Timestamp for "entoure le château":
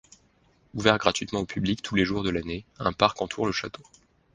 3.21-3.83